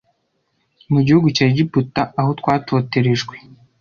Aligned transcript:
mu 0.91 0.99
gihugu 1.05 1.27
cya 1.35 1.43
egiputa 1.51 2.01
aho 2.19 2.31
twatoterejwe 2.39 3.35